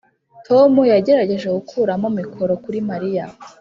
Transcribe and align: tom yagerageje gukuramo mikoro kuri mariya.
tom 0.47 0.71
yagerageje 0.91 1.47
gukuramo 1.55 2.07
mikoro 2.19 2.53
kuri 2.63 2.79
mariya. 2.89 3.25